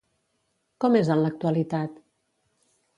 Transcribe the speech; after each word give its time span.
Com 0.85 0.97
és 1.01 1.13
en 1.17 1.23
l'actualitat? 1.27 2.05